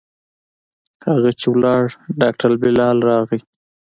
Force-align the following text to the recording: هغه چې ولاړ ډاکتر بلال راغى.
هغه 1.07 1.29
چې 1.39 1.47
ولاړ 1.55 1.81
ډاکتر 2.21 2.51
بلال 2.61 2.97
راغى. 3.09 3.39